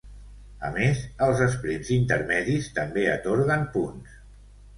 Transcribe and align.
A 0.69 0.69
més 0.77 1.03
els 1.25 1.43
esprints 1.47 1.91
intermedis 1.97 2.71
també 2.79 3.05
atorguen 3.13 3.69
punts. 3.79 4.19